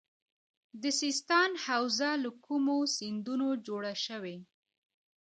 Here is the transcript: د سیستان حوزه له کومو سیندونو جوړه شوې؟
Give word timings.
د 0.81 0.83
سیستان 1.01 1.49
حوزه 1.65 2.11
له 2.23 2.29
کومو 2.45 2.77
سیندونو 2.97 3.47
جوړه 3.67 3.93
شوې؟ 4.05 4.37